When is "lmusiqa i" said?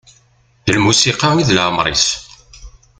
0.75-1.43